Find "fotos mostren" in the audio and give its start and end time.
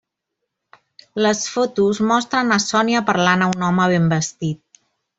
1.57-2.57